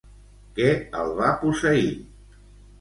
Què 0.59 0.71
el 1.03 1.13
va 1.21 1.31
posseir? 1.45 1.95